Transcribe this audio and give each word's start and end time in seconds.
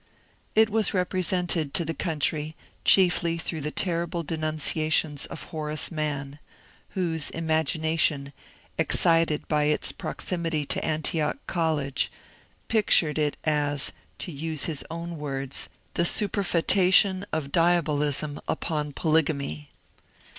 It 0.55 0.71
was 0.71 0.95
represented 0.95 1.75
to 1.75 1.85
the 1.85 1.93
country 1.93 2.55
chiefly 2.83 3.37
through 3.37 3.61
the 3.61 3.69
terrible 3.69 4.23
denunciations 4.23 5.27
of 5.27 5.43
Horace 5.43 5.91
Mann, 5.91 6.39
whose 6.95 7.29
imagination, 7.29 8.33
excited 8.79 9.47
by 9.47 9.65
its 9.65 9.91
proximity 9.91 10.65
to 10.65 10.83
Antioch 10.83 11.37
College, 11.45 12.11
pictured 12.67 13.19
it 13.19 13.37
as, 13.43 13.91
to 14.17 14.31
use 14.31 14.63
his 14.65 14.83
own 14.89 15.19
words, 15.19 15.69
^' 15.91 15.93
the 15.93 16.01
superfcetation 16.01 17.23
of 17.31 17.51
diabolism 17.51 18.41
upon 18.47 18.93
polygamy." 18.93 19.69